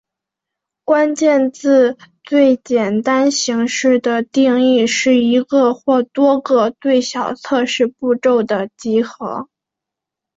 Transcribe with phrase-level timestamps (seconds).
[0.83, 9.47] 关键字最简单形式的定义是一个或多个最小测试步骤的集合。